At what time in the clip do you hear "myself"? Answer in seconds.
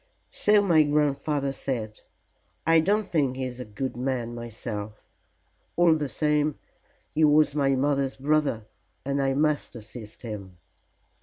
4.33-5.05